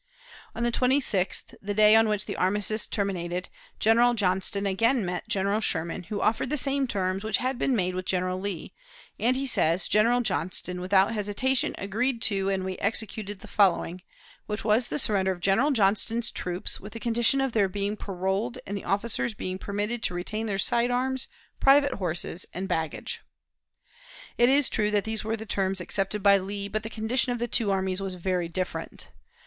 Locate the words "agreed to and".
11.77-12.63